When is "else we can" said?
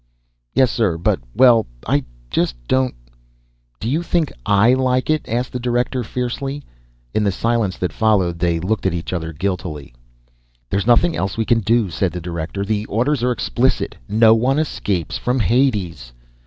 11.15-11.59